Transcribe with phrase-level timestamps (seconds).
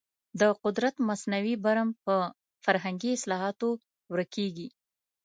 [0.39, 2.15] د قدرت مصنوعي برم په
[2.63, 3.69] فرهنګي اصلاحاتو
[4.13, 4.67] ورکېږي.